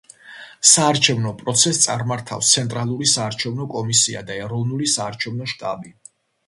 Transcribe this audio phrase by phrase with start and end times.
[0.69, 5.97] საარჩევნო პროცესს წარმართავს ცენტრალური საარჩევნო კომისია და ეროვნული საარჩევნო შტაბი.